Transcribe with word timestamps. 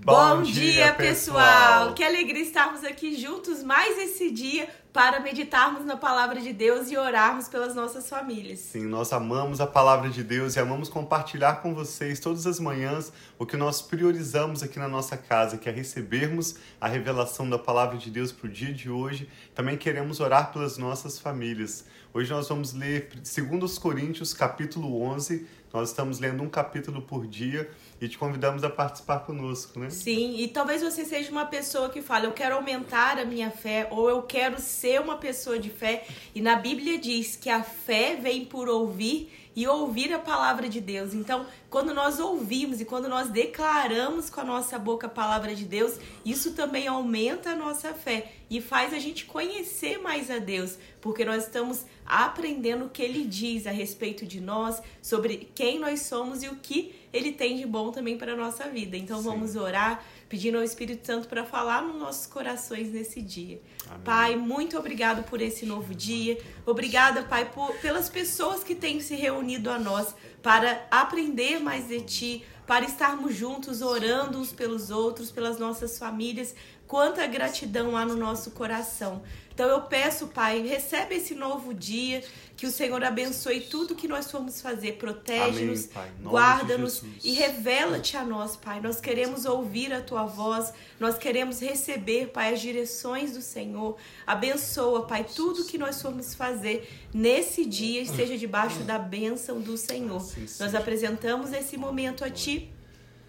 Bom, 0.00 0.36
Bom 0.36 0.42
dia, 0.42 0.94
pessoal. 0.94 1.38
pessoal! 1.40 1.94
Que 1.94 2.04
alegria 2.04 2.42
estarmos 2.42 2.84
aqui 2.84 3.16
juntos 3.20 3.64
mais 3.64 3.98
esse 3.98 4.30
dia 4.30 4.68
para 4.92 5.18
meditarmos 5.18 5.84
na 5.84 5.96
palavra 5.96 6.40
de 6.40 6.52
Deus 6.52 6.88
e 6.90 6.96
orarmos 6.96 7.48
pelas 7.48 7.74
nossas 7.74 8.08
famílias. 8.08 8.60
Sim, 8.60 8.86
nós 8.86 9.12
amamos 9.12 9.60
a 9.60 9.66
palavra 9.66 10.08
de 10.08 10.22
Deus 10.22 10.54
e 10.54 10.60
amamos 10.60 10.88
compartilhar 10.88 11.56
com 11.62 11.74
vocês 11.74 12.20
todas 12.20 12.46
as 12.46 12.60
manhãs 12.60 13.12
o 13.38 13.44
que 13.44 13.56
nós 13.56 13.82
priorizamos 13.82 14.62
aqui 14.62 14.78
na 14.78 14.88
nossa 14.88 15.16
casa, 15.16 15.58
que 15.58 15.68
é 15.68 15.72
recebermos 15.72 16.54
a 16.80 16.86
revelação 16.86 17.50
da 17.50 17.58
palavra 17.58 17.98
de 17.98 18.08
Deus 18.08 18.30
para 18.30 18.46
o 18.46 18.52
dia 18.52 18.72
de 18.72 18.88
hoje. 18.88 19.28
Também 19.52 19.76
queremos 19.76 20.20
orar 20.20 20.52
pelas 20.52 20.78
nossas 20.78 21.18
famílias. 21.18 21.84
Hoje 22.12 22.30
nós 22.30 22.48
vamos 22.48 22.72
ler 22.72 23.10
2 23.12 23.78
Coríntios, 23.78 24.32
capítulo 24.32 25.02
11. 25.02 25.46
Nós 25.70 25.90
estamos 25.90 26.18
lendo 26.18 26.42
um 26.42 26.48
capítulo 26.48 27.02
por 27.02 27.26
dia 27.26 27.70
e 28.00 28.08
te 28.08 28.16
convidamos 28.16 28.64
a 28.64 28.70
participar 28.70 29.20
conosco, 29.20 29.78
né? 29.78 29.90
Sim, 29.90 30.36
e 30.38 30.48
talvez 30.48 30.82
você 30.82 31.04
seja 31.04 31.30
uma 31.30 31.44
pessoa 31.44 31.90
que 31.90 32.00
fala, 32.00 32.24
eu 32.24 32.32
quero 32.32 32.54
aumentar 32.54 33.18
a 33.18 33.26
minha 33.26 33.50
fé, 33.50 33.88
ou 33.90 34.08
eu 34.08 34.22
quero 34.22 34.58
ser 34.58 35.02
uma 35.02 35.18
pessoa 35.18 35.58
de 35.58 35.68
fé. 35.68 36.06
E 36.34 36.40
na 36.40 36.56
Bíblia 36.56 36.98
diz 36.98 37.36
que 37.36 37.50
a 37.50 37.62
fé 37.62 38.16
vem 38.16 38.46
por 38.46 38.70
ouvir 38.70 39.30
e 39.58 39.66
ouvir 39.66 40.12
a 40.12 40.20
palavra 40.20 40.68
de 40.68 40.80
Deus. 40.80 41.12
Então, 41.12 41.44
quando 41.68 41.92
nós 41.92 42.20
ouvimos 42.20 42.80
e 42.80 42.84
quando 42.84 43.08
nós 43.08 43.28
declaramos 43.28 44.30
com 44.30 44.40
a 44.40 44.44
nossa 44.44 44.78
boca 44.78 45.08
a 45.08 45.10
palavra 45.10 45.52
de 45.52 45.64
Deus, 45.64 45.98
isso 46.24 46.52
também 46.52 46.86
aumenta 46.86 47.50
a 47.50 47.56
nossa 47.56 47.92
fé 47.92 48.30
e 48.48 48.60
faz 48.60 48.94
a 48.94 49.00
gente 49.00 49.24
conhecer 49.24 49.98
mais 49.98 50.30
a 50.30 50.38
Deus, 50.38 50.78
porque 51.00 51.24
nós 51.24 51.42
estamos 51.42 51.84
aprendendo 52.06 52.84
o 52.84 52.88
que 52.88 53.02
ele 53.02 53.24
diz 53.24 53.66
a 53.66 53.72
respeito 53.72 54.24
de 54.24 54.40
nós, 54.40 54.80
sobre 55.02 55.50
quem 55.56 55.80
nós 55.80 56.02
somos 56.02 56.44
e 56.44 56.48
o 56.48 56.54
que 56.54 56.94
ele 57.12 57.32
tem 57.32 57.56
de 57.56 57.66
bom 57.66 57.90
também 57.90 58.16
para 58.16 58.34
a 58.34 58.36
nossa 58.36 58.68
vida. 58.68 58.96
Então, 58.96 59.18
Sim. 59.18 59.24
vamos 59.24 59.56
orar 59.56 60.04
pedindo 60.28 60.58
ao 60.58 60.64
Espírito 60.64 61.06
Santo 61.06 61.26
para 61.26 61.44
falar 61.44 61.82
nos 61.82 61.96
nossos 61.96 62.26
corações 62.26 62.92
nesse 62.92 63.22
dia. 63.22 63.60
Amém. 63.86 64.00
Pai, 64.04 64.36
muito 64.36 64.78
obrigado 64.78 65.22
por 65.24 65.40
esse 65.40 65.64
novo 65.64 65.94
dia. 65.94 66.38
Obrigada, 66.66 67.22
Pai, 67.22 67.50
por, 67.50 67.74
pelas 67.76 68.08
pessoas 68.08 68.62
que 68.62 68.74
têm 68.74 69.00
se 69.00 69.14
reunido 69.14 69.70
a 69.70 69.78
nós 69.78 70.14
para 70.42 70.86
aprender 70.90 71.58
mais 71.58 71.88
de 71.88 72.00
Ti, 72.02 72.44
para 72.66 72.84
estarmos 72.84 73.34
juntos 73.34 73.80
orando 73.80 74.38
uns 74.38 74.52
pelos 74.52 74.90
outros, 74.90 75.30
pelas 75.30 75.58
nossas 75.58 75.98
famílias. 75.98 76.54
Quanta 76.86 77.26
gratidão 77.26 77.96
há 77.96 78.04
no 78.04 78.16
nosso 78.16 78.50
coração. 78.50 79.22
Então 79.58 79.68
eu 79.70 79.80
peço, 79.80 80.28
Pai, 80.28 80.62
recebe 80.62 81.16
esse 81.16 81.34
novo 81.34 81.74
dia, 81.74 82.22
que 82.56 82.64
o 82.64 82.70
Senhor 82.70 83.02
abençoe 83.02 83.60
tudo 83.62 83.96
que 83.96 84.06
nós 84.06 84.30
formos 84.30 84.60
fazer, 84.60 84.92
protege-nos, 84.98 85.88
guarda-nos 86.22 87.02
e 87.24 87.32
revela-te 87.32 88.16
a 88.16 88.24
nós, 88.24 88.54
Pai. 88.54 88.80
Nós 88.80 89.00
queremos 89.00 89.46
ouvir 89.46 89.92
a 89.92 90.00
tua 90.00 90.24
voz, 90.26 90.72
nós 91.00 91.18
queremos 91.18 91.58
receber, 91.60 92.28
Pai, 92.28 92.54
as 92.54 92.60
direções 92.60 93.32
do 93.32 93.42
Senhor. 93.42 93.96
Abençoa, 94.24 95.06
Pai, 95.08 95.24
tudo 95.24 95.64
que 95.64 95.76
nós 95.76 96.00
formos 96.00 96.36
fazer 96.36 96.88
nesse 97.12 97.64
dia 97.64 98.00
esteja 98.00 98.38
debaixo 98.38 98.84
da 98.84 98.96
bênção 98.96 99.60
do 99.60 99.76
Senhor. 99.76 100.24
Nós 100.60 100.72
apresentamos 100.72 101.52
esse 101.52 101.76
momento 101.76 102.24
a 102.24 102.30
ti. 102.30 102.70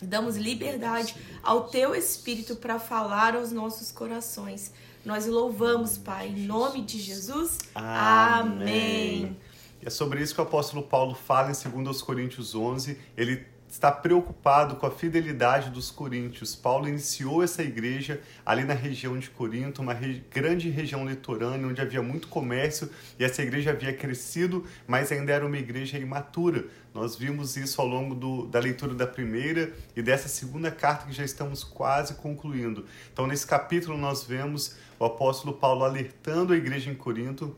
Damos 0.02 0.38
liberdade 0.38 1.16
ao 1.44 1.67
teu 1.67 1.95
espírito 1.95 2.55
para 2.55 2.80
falar 2.80 3.36
aos 3.36 3.52
nossos 3.52 3.92
corações. 3.92 4.72
Nós 5.05 5.25
louvamos, 5.25 5.97
Pai, 5.97 6.28
em 6.30 6.45
nome 6.45 6.81
de 6.81 7.00
Jesus. 7.00 7.58
Amém. 7.73 9.23
Amém. 9.23 9.38
É 9.81 9.89
sobre 9.89 10.22
isso 10.22 10.36
que 10.36 10.42
o 10.42 10.44
apóstolo 10.44 10.83
Paulo 10.83 11.16
fala 11.16 11.52
em 11.52 11.83
2 11.83 12.02
Coríntios 12.02 12.53
11. 12.53 12.97
Ele 13.16 13.45
está 13.70 13.92
preocupado 13.92 14.75
com 14.78 14.86
a 14.86 14.92
fidelidade 14.92 15.70
dos 15.70 15.92
coríntios. 15.92 16.56
Paulo 16.56 16.89
iniciou 16.89 17.44
essa 17.44 17.62
igreja 17.62 18.20
ali 18.44 18.64
na 18.64 18.73
região 18.73 19.17
de 19.17 19.30
Corinto, 19.30 19.81
uma 19.81 19.94
re... 19.94 20.23
grande 20.31 20.70
região 20.70 21.08
litorânea 21.08 21.67
onde 21.67 21.80
havia 21.80 22.02
muito 22.02 22.27
comércio 22.27 22.89
e 23.20 23.23
essa 23.23 23.43
igreja 23.43 23.70
havia 23.70 23.93
crescido, 23.93 24.66
mas 24.88 25.11
ainda 25.11 25.32
era 25.32 25.45
uma 25.45 25.58
igreja 25.58 25.99
imatura. 25.99 26.66
Nós 26.93 27.16
vimos 27.16 27.55
isso 27.55 27.80
ao 27.80 27.88
longo 27.88 28.16
do, 28.16 28.48
da 28.48 28.60
leitura 28.60 28.95
da 28.95 29.05
primeira 29.05 29.72
e 29.95 30.02
dessa 30.02 30.27
segunda 30.27 30.72
carta 30.72 31.05
que 31.05 31.14
já 31.14 31.23
estamos 31.23 31.64
quase 31.64 32.16
concluindo. 32.16 32.86
Então, 33.14 33.27
nesse 33.27 33.45
capítulo, 33.45 33.95
nós 33.95 34.23
vemos 34.23 34.76
o 34.98 35.05
apóstolo 35.05 35.54
Paulo 35.54 35.86
alertando 35.86 36.54
a 36.54 36.58
igreja 36.58 36.89
em 36.89 36.95
Corinto 36.95 37.55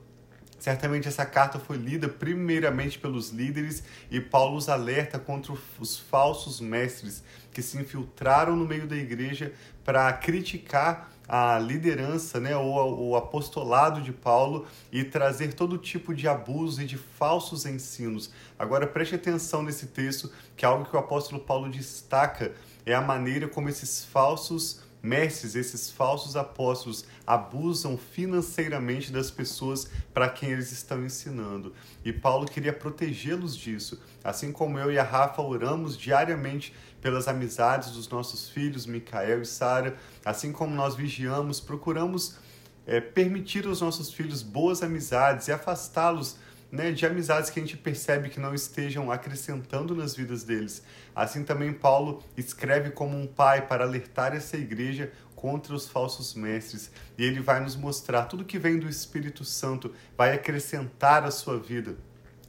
Certamente 0.62 1.08
essa 1.08 1.26
carta 1.26 1.58
foi 1.58 1.76
lida 1.76 2.08
primeiramente 2.08 3.00
pelos 3.00 3.32
líderes 3.32 3.84
e 4.12 4.22
Paulo 4.22 4.56
os 4.56 4.70
alerta 4.70 5.18
contra 5.18 5.52
os 5.80 5.98
falsos 5.98 6.62
mestres 6.62 7.24
que 7.52 7.64
se 7.64 7.80
infiltraram 7.80 8.56
no 8.56 8.64
meio 8.64 8.86
da 8.86 8.96
igreja 8.96 9.52
para 9.84 10.14
criticar 10.14 11.12
a 11.28 11.58
liderança, 11.58 12.40
né, 12.40 12.56
ou 12.56 13.10
o 13.10 13.16
apostolado 13.16 14.04
de 14.04 14.14
Paulo 14.14 14.68
e 14.92 15.04
trazer 15.04 15.56
todo 15.56 15.80
tipo 15.80 16.14
de 16.14 16.28
abuso 16.28 16.84
e 16.84 16.86
de 16.86 16.96
falsos 16.96 17.66
ensinos. 17.66 18.32
Agora 18.60 18.86
preste 18.86 19.16
atenção 19.16 19.64
nesse 19.64 19.88
texto, 19.88 20.32
que 20.56 20.64
é 20.64 20.68
algo 20.68 20.86
que 20.86 20.96
o 20.96 21.00
apóstolo 21.00 21.42
Paulo 21.42 21.72
destaca, 21.72 22.54
é 22.86 22.94
a 22.94 23.02
maneira 23.02 23.48
como 23.48 23.68
esses 23.68 24.06
falsos 24.06 24.80
mestres, 25.02 25.56
esses 25.56 25.90
falsos 25.90 26.36
apóstolos, 26.36 27.06
abusam 27.26 27.98
financeiramente 27.98 29.12
das 29.12 29.32
pessoas 29.32 29.90
para 30.14 30.30
quem 30.30 30.52
eles 30.52 30.72
estão 30.72 31.04
ensinando. 31.04 31.74
E 32.06 32.14
Paulo 32.14 32.46
queria 32.46 32.74
protegê-los 32.74 33.56
disso. 33.56 34.00
Assim 34.24 34.52
como 34.52 34.78
eu 34.78 34.92
e 34.92 35.00
a 35.00 35.04
Rafa 35.04 35.42
oramos 35.42 35.98
diariamente 35.98 36.74
pelas 37.02 37.28
amizades 37.28 37.92
dos 37.92 38.08
nossos 38.08 38.50
filhos, 38.50 38.86
Micael 38.86 39.42
e 39.42 39.46
Sara, 39.46 39.98
assim 40.24 40.52
como 40.52 40.76
nós 40.76 40.96
vigiamos, 40.96 41.60
procuramos 41.60 42.38
é, 42.86 43.00
permitir 43.00 43.66
aos 43.66 43.82
nossos 43.82 44.14
filhos 44.14 44.44
boas 44.44 44.84
amizades 44.84 45.48
e 45.48 45.52
afastá-los 45.52 46.38
né, 46.72 46.92
de 46.92 47.06
amizades 47.06 47.50
que 47.50 47.60
a 47.60 47.64
gente 47.64 47.78
percebe 47.78 48.30
que 48.30 48.40
não 48.40 48.56
estejam 48.56 49.12
acrescentando 49.12 49.94
nas 49.94 50.16
vidas 50.16 50.44
deles. 50.44 50.84
Assim 51.16 51.44
também 51.44 51.74
Paulo 51.74 52.24
escreve 52.38 52.92
como 52.92 53.18
um 53.18 53.28
pai 53.28 53.68
para 53.68 53.84
alertar 53.84 54.34
essa 54.34 54.56
igreja 54.56 55.12
contra 55.36 55.74
os 55.74 55.88
falsos 55.88 56.34
mestres. 56.34 56.92
E 57.18 57.26
ele 57.26 57.42
vai 57.42 57.60
nos 57.60 57.76
mostrar 57.76 58.26
tudo 58.26 58.46
que 58.46 58.58
vem 58.60 58.80
do 58.80 58.88
Espírito 58.88 59.44
Santo, 59.44 59.94
vai 60.18 60.34
acrescentar 60.34 61.24
a 61.24 61.32
sua 61.32 61.60
vida 61.60 61.98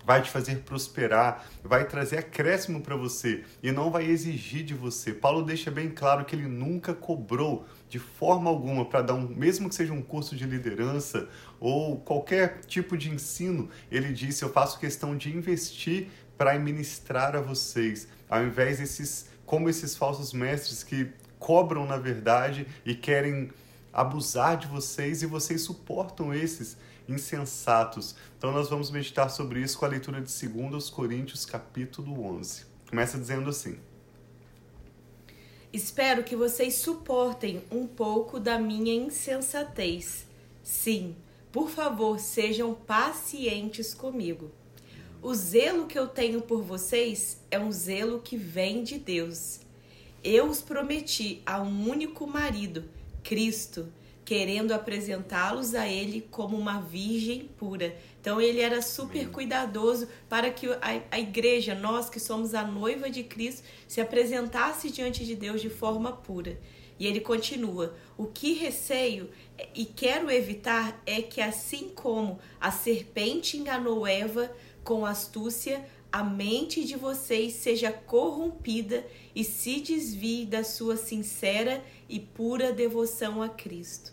vai 0.05 0.23
te 0.23 0.31
fazer 0.31 0.57
prosperar, 0.63 1.47
vai 1.63 1.87
trazer 1.87 2.19
acréscimo 2.19 2.81
para 2.81 2.97
você 2.97 3.45
e 3.63 3.71
não 3.71 3.91
vai 3.91 4.05
exigir 4.05 4.65
de 4.65 4.75
você. 4.75 5.13
Paulo 5.13 5.45
deixa 5.45 5.71
bem 5.71 5.91
claro 5.91 6.25
que 6.25 6.35
ele 6.35 6.49
nunca 6.49 6.95
cobrou 6.95 7.67
de 7.93 7.99
forma 7.99 8.49
alguma 8.49 8.87
para 8.87 9.03
dar 9.03 9.13
um, 9.13 9.29
mesmo 9.29 9.69
que 9.69 9.75
seja 9.75 9.93
um 9.93 10.01
curso 10.01 10.35
de 10.35 10.47
liderança 10.47 11.29
ou 11.61 12.01
qualquer 12.01 12.61
tipo 12.61 12.97
de 12.97 13.11
ensino, 13.11 13.69
ele 13.91 14.15
disse: 14.15 14.43
"Eu 14.43 14.51
faço 14.51 14.81
questão 14.81 15.15
de 15.15 15.29
investir 15.31 16.09
para 16.39 16.59
ministrar 16.59 17.37
a 17.37 17.43
vocês", 17.43 18.09
ao 18.31 18.43
invés 18.43 18.79
desses 18.79 19.27
como 19.45 19.69
esses 19.69 19.95
falsos 19.95 20.33
mestres 20.33 20.83
que 20.83 21.13
cobram 21.39 21.87
na 21.87 21.99
verdade 21.99 22.67
e 22.87 22.95
querem 22.95 23.51
abusar 23.93 24.57
de 24.57 24.69
vocês 24.69 25.23
e 25.23 25.27
vocês 25.27 25.61
suportam 25.61 26.33
esses 26.33 26.79
insensatos. 27.07 28.17
Então 28.39 28.53
nós 28.53 28.71
vamos 28.71 28.91
meditar 28.91 29.29
sobre 29.29 29.61
isso 29.61 29.79
com 29.79 29.85
a 29.85 29.89
leitura 29.89 30.19
de 30.23 30.49
2 30.49 30.89
Coríntios 30.89 31.45
capítulo 31.45 32.25
11. 32.25 32.65
Começa 32.89 33.19
dizendo 33.19 33.51
assim: 33.51 33.79
Espero 35.73 36.23
que 36.23 36.37
vocês 36.37 36.75
suportem 36.75 37.63
um 37.71 37.87
pouco 37.87 38.39
da 38.39 38.59
minha 38.59 38.93
insensatez. 38.93 40.27
Sim, 40.63 41.17
por 41.51 41.71
favor, 41.71 42.21
sejam 42.21 42.75
pacientes 42.75 43.95
comigo. 43.95 44.51
O 45.23 45.33
zelo 45.35 45.87
que 45.87 45.99
eu 45.99 46.07
tenho 46.07 46.43
por 46.43 46.63
vocês 46.63 47.41
é 47.51 47.59
um 47.59 47.73
zelo 47.73 48.21
que 48.21 48.37
vem 48.37 48.85
de 48.85 48.99
Deus. 48.99 49.61
Eu 50.23 50.47
os 50.47 50.61
prometi 50.61 51.41
a 51.47 51.63
um 51.63 51.89
único 51.89 52.27
marido, 52.27 52.85
Cristo, 53.23 53.91
querendo 54.25 54.73
apresentá-los 54.73 55.75
a 55.75 55.89
ele 55.89 56.27
como 56.31 56.57
uma 56.57 56.81
virgem 56.81 57.49
pura. 57.59 57.97
Então 58.21 58.41
ele 58.41 58.61
era 58.61 58.81
super 58.81 59.29
cuidadoso 59.31 60.09
para 60.29 60.51
que 60.51 60.67
a, 60.69 61.03
a 61.11 61.19
igreja, 61.19 61.75
nós 61.75 62.09
que 62.09 62.21
somos 62.21 62.55
a 62.55 62.63
noiva 62.63 63.11
de 63.11 63.25
Cristo, 63.25 63.63
se 63.89 64.01
apresentasse 64.01 64.91
diante 64.91 65.25
de 65.25 65.35
Deus 65.35 65.61
de 65.61 65.69
forma 65.69 66.13
pura. 66.13 66.59
E 66.99 67.07
ele 67.07 67.21
continua: 67.21 67.97
O 68.17 68.27
que 68.27 68.53
receio 68.53 69.29
e 69.75 69.85
quero 69.85 70.31
evitar 70.31 71.03
é 71.05 71.21
que, 71.21 71.41
assim 71.41 71.89
como 71.89 72.39
a 72.61 72.71
serpente 72.71 73.57
enganou 73.57 74.07
Eva 74.07 74.53
com 74.85 75.05
astúcia, 75.05 75.85
a 76.13 76.23
mente 76.23 76.85
de 76.85 76.95
vocês 76.95 77.55
seja 77.55 77.91
corrompida 77.91 79.05
e 79.35 79.43
se 79.43 79.81
desvie 79.81 80.45
da 80.45 80.63
sua 80.63 80.97
sincera 80.97 81.83
e 82.07 82.21
pura 82.21 82.71
devoção 82.71 83.43
a 83.43 83.49
Cristo. 83.49 84.13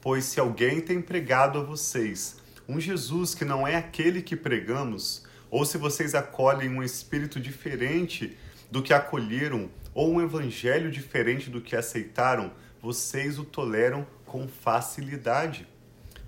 Pois 0.00 0.24
se 0.24 0.40
alguém 0.40 0.80
tem 0.80 1.00
pregado 1.00 1.60
a 1.60 1.62
vocês 1.62 2.38
um 2.68 2.80
Jesus 2.80 3.34
que 3.34 3.44
não 3.44 3.66
é 3.66 3.76
aquele 3.76 4.20
que 4.20 4.36
pregamos, 4.36 5.24
ou 5.50 5.64
se 5.64 5.78
vocês 5.78 6.14
acolhem 6.14 6.68
um 6.68 6.82
espírito 6.82 7.40
diferente 7.40 8.36
do 8.70 8.82
que 8.82 8.92
acolheram 8.92 9.70
ou 9.94 10.12
um 10.12 10.20
evangelho 10.20 10.90
diferente 10.90 11.48
do 11.48 11.60
que 11.60 11.74
aceitaram, 11.74 12.52
vocês 12.82 13.38
o 13.38 13.44
toleram 13.44 14.06
com 14.26 14.46
facilidade. 14.46 15.66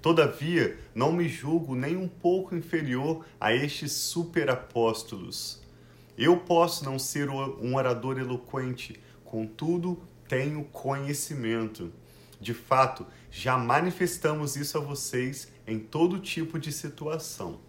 Todavia, 0.02 0.78
não 0.94 1.12
me 1.12 1.28
julgo 1.28 1.74
nem 1.74 1.96
um 1.96 2.08
pouco 2.08 2.56
inferior 2.56 3.26
a 3.38 3.54
estes 3.54 3.92
superapóstolos. 3.92 5.60
Eu 6.16 6.38
posso 6.38 6.84
não 6.84 6.98
ser 6.98 7.28
um 7.28 7.76
orador 7.76 8.18
eloquente, 8.18 8.98
contudo, 9.24 10.02
tenho 10.26 10.64
conhecimento. 10.64 11.92
De 12.40 12.54
fato, 12.54 13.06
já 13.30 13.58
manifestamos 13.58 14.56
isso 14.56 14.78
a 14.78 14.80
vocês 14.80 15.48
em 15.66 15.78
todo 15.78 16.18
tipo 16.18 16.58
de 16.58 16.72
situação. 16.72 17.60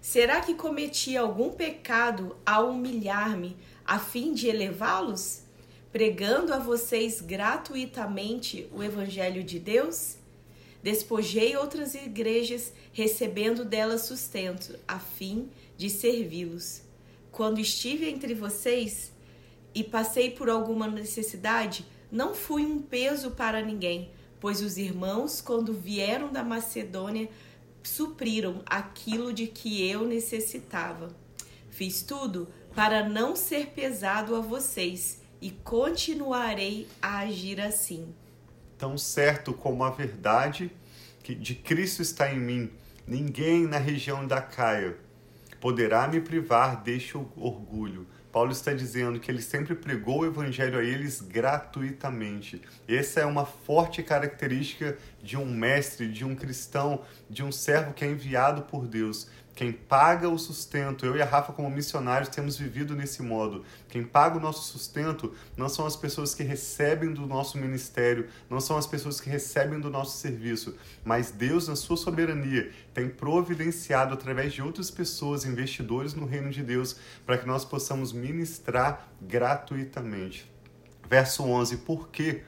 Será 0.00 0.40
que 0.40 0.54
cometi 0.54 1.16
algum 1.16 1.50
pecado 1.50 2.36
ao 2.44 2.70
humilhar-me 2.70 3.56
a 3.84 4.00
fim 4.00 4.34
de 4.34 4.48
elevá-los? 4.48 5.42
Pregando 5.92 6.52
a 6.52 6.58
vocês 6.58 7.20
gratuitamente 7.20 8.68
o 8.72 8.82
Evangelho 8.82 9.44
de 9.44 9.60
Deus? 9.60 10.16
Despojei 10.82 11.56
outras 11.56 11.94
igrejas, 11.94 12.72
recebendo 12.92 13.64
delas 13.64 14.02
sustento, 14.02 14.76
a 14.86 14.98
fim 14.98 15.48
de 15.76 15.88
servi-los. 15.88 16.82
Quando 17.30 17.60
estive 17.60 18.08
entre 18.10 18.34
vocês 18.34 19.12
e 19.74 19.84
passei 19.84 20.30
por 20.32 20.50
alguma 20.50 20.88
necessidade, 20.88 21.86
não 22.10 22.34
fui 22.34 22.64
um 22.64 22.82
peso 22.82 23.30
para 23.30 23.62
ninguém, 23.62 24.10
pois 24.40 24.60
os 24.60 24.76
irmãos, 24.76 25.40
quando 25.40 25.72
vieram 25.72 26.32
da 26.32 26.42
Macedônia, 26.42 27.30
supriram 27.82 28.60
aquilo 28.66 29.32
de 29.32 29.46
que 29.46 29.88
eu 29.88 30.04
necessitava. 30.04 31.14
Fiz 31.70 32.02
tudo 32.02 32.48
para 32.74 33.08
não 33.08 33.36
ser 33.36 33.68
pesado 33.68 34.34
a 34.34 34.40
vocês 34.40 35.20
e 35.40 35.50
continuarei 35.50 36.88
a 37.00 37.20
agir 37.20 37.60
assim 37.60 38.12
tão 38.82 38.98
certo 38.98 39.52
como 39.52 39.84
a 39.84 39.90
verdade 39.90 40.68
que 41.22 41.36
de 41.36 41.54
Cristo 41.54 42.02
está 42.02 42.32
em 42.32 42.40
mim, 42.40 42.68
ninguém 43.06 43.64
na 43.64 43.78
região 43.78 44.26
da 44.26 44.42
Caia 44.42 44.96
poderá 45.60 46.08
me 46.08 46.20
privar 46.20 46.82
deste 46.82 47.16
orgulho. 47.16 48.08
Paulo 48.32 48.50
está 48.50 48.72
dizendo 48.72 49.20
que 49.20 49.30
ele 49.30 49.40
sempre 49.40 49.76
pregou 49.76 50.22
o 50.22 50.26
evangelho 50.26 50.80
a 50.80 50.82
eles 50.82 51.20
gratuitamente. 51.20 52.60
Essa 52.88 53.20
é 53.20 53.24
uma 53.24 53.44
forte 53.44 54.02
característica 54.02 54.98
de 55.22 55.36
um 55.36 55.44
mestre, 55.44 56.08
de 56.08 56.24
um 56.24 56.34
cristão, 56.34 57.02
de 57.30 57.44
um 57.44 57.52
servo 57.52 57.94
que 57.94 58.04
é 58.04 58.10
enviado 58.10 58.62
por 58.62 58.88
Deus. 58.88 59.28
Quem 59.54 59.70
paga 59.70 60.30
o 60.30 60.38
sustento, 60.38 61.04
eu 61.04 61.14
e 61.14 61.20
a 61.20 61.26
Rafa, 61.26 61.52
como 61.52 61.68
missionários, 61.68 62.30
temos 62.30 62.56
vivido 62.56 62.96
nesse 62.96 63.22
modo. 63.22 63.64
Quem 63.88 64.02
paga 64.02 64.38
o 64.38 64.40
nosso 64.40 64.62
sustento 64.62 65.34
não 65.56 65.68
são 65.68 65.84
as 65.84 65.94
pessoas 65.94 66.34
que 66.34 66.42
recebem 66.42 67.12
do 67.12 67.26
nosso 67.26 67.58
ministério, 67.58 68.28
não 68.48 68.60
são 68.60 68.78
as 68.78 68.86
pessoas 68.86 69.20
que 69.20 69.28
recebem 69.28 69.78
do 69.78 69.90
nosso 69.90 70.16
serviço, 70.16 70.74
mas 71.04 71.30
Deus, 71.30 71.68
na 71.68 71.76
sua 71.76 71.98
soberania, 71.98 72.72
tem 72.94 73.10
providenciado 73.10 74.14
através 74.14 74.54
de 74.54 74.62
outras 74.62 74.90
pessoas, 74.90 75.44
investidores 75.44 76.14
no 76.14 76.24
reino 76.24 76.50
de 76.50 76.62
Deus, 76.62 76.96
para 77.26 77.36
que 77.36 77.46
nós 77.46 77.62
possamos 77.62 78.10
ministrar 78.10 79.06
gratuitamente. 79.20 80.50
Verso 81.08 81.44
11: 81.44 81.76
Por 81.78 82.08
quê? 82.08 82.42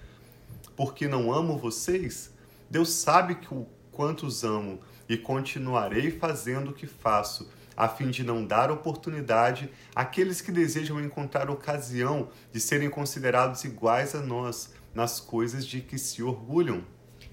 Porque 0.75 1.07
não 1.07 1.31
amo 1.31 1.59
vocês? 1.59 2.33
Deus 2.71 2.89
sabe 2.89 3.35
que 3.35 3.53
o 3.53 3.67
quanto 3.93 4.27
os 4.27 4.43
amo 4.43 4.81
e 5.09 5.17
continuarei 5.17 6.11
fazendo 6.11 6.71
o 6.71 6.75
que 6.75 6.87
faço, 6.87 7.49
a 7.77 7.89
fim 7.89 8.11
de 8.11 8.23
não 8.23 8.45
dar 8.45 8.71
oportunidade 8.71 9.71
àqueles 9.95 10.41
que 10.41 10.53
desejam 10.53 11.01
encontrar 11.01 11.51
ocasião 11.51 12.29
de 12.53 12.61
serem 12.61 12.89
considerados 12.89 13.65
iguais 13.65 14.15
a 14.15 14.21
nós 14.21 14.73
nas 14.95 15.21
coisas 15.21 15.67
de 15.67 15.81
que 15.81 15.99
se 15.99 16.23
orgulham. 16.23 16.85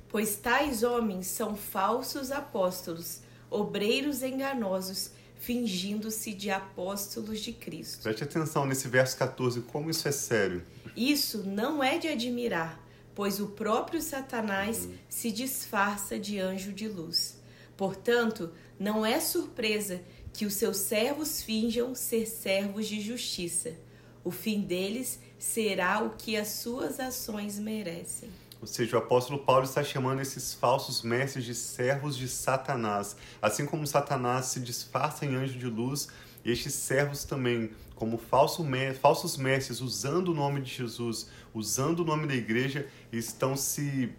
Pois 0.09 0.35
tais 0.35 0.83
homens 0.83 1.27
são 1.27 1.55
falsos 1.55 2.31
apóstolos, 2.31 3.21
obreiros 3.49 4.23
enganosos, 4.23 5.11
fingindo-se 5.39 6.33
de 6.33 6.51
apóstolos 6.51 7.39
de 7.39 7.53
Cristo. 7.53 8.03
Preste 8.03 8.23
atenção 8.23 8.65
nesse 8.65 8.87
verso 8.87 9.17
14, 9.17 9.61
como 9.61 9.89
isso 9.89 10.07
é 10.07 10.11
sério. 10.11 10.63
Isso 10.95 11.43
não 11.47 11.83
é 11.83 11.97
de 11.97 12.07
admirar, 12.07 12.79
pois 13.15 13.39
o 13.39 13.47
próprio 13.47 14.01
Satanás 14.01 14.85
hum. 14.85 14.93
se 15.07 15.31
disfarça 15.31 16.19
de 16.19 16.39
anjo 16.39 16.73
de 16.73 16.87
luz. 16.87 17.40
Portanto, 17.81 18.51
não 18.79 19.03
é 19.03 19.19
surpresa 19.19 20.03
que 20.31 20.45
os 20.45 20.53
seus 20.53 20.77
servos 20.77 21.41
finjam 21.41 21.95
ser 21.95 22.27
servos 22.27 22.87
de 22.87 23.01
justiça. 23.01 23.73
O 24.23 24.29
fim 24.29 24.61
deles 24.61 25.19
será 25.39 26.03
o 26.03 26.11
que 26.11 26.37
as 26.37 26.49
suas 26.49 26.99
ações 26.99 27.57
merecem. 27.57 28.29
Ou 28.61 28.67
seja, 28.67 28.97
o 28.97 28.99
apóstolo 28.99 29.39
Paulo 29.39 29.63
está 29.63 29.83
chamando 29.83 30.21
esses 30.21 30.53
falsos 30.53 31.01
mestres 31.01 31.43
de 31.43 31.55
servos 31.55 32.15
de 32.15 32.27
Satanás. 32.27 33.15
Assim 33.41 33.65
como 33.65 33.87
Satanás 33.87 34.45
se 34.45 34.59
disfarça 34.59 35.25
em 35.25 35.33
anjo 35.33 35.57
de 35.57 35.65
luz, 35.65 36.07
estes 36.45 36.75
servos 36.75 37.23
também, 37.23 37.71
como 37.95 38.19
falso, 38.19 38.63
falsos 39.01 39.37
mestres, 39.37 39.81
usando 39.81 40.27
o 40.27 40.35
nome 40.35 40.61
de 40.61 40.71
Jesus, 40.71 41.31
usando 41.51 42.01
o 42.01 42.05
nome 42.05 42.27
da 42.27 42.35
igreja, 42.35 42.85
estão 43.11 43.57
se 43.57 44.13